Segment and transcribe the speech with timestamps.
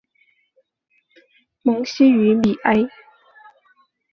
[1.61, 2.73] 蒙希于米埃。